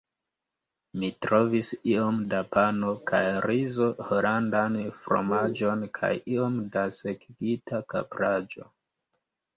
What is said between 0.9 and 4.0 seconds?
Mi trovis iom da pano kaj rizo,